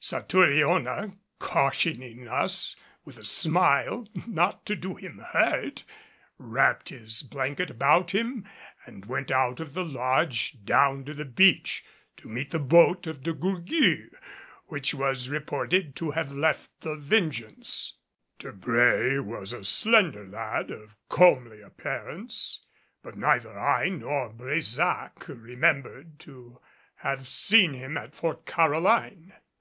[0.00, 5.82] Satouriona, cautioning us with a smile not to do him hurt,
[6.38, 8.46] wrapped his blanket about him
[8.86, 11.84] and went out of the lodge down to the beach
[12.16, 14.14] to meet the boat of De Gourgues,
[14.66, 17.94] which was reported to have left the Vengeance.
[18.38, 22.64] Debré was a slender lad of comely appearance;
[23.02, 26.60] but neither I nor Brésac remembered to
[26.98, 29.32] have seen him at Fort Caroline.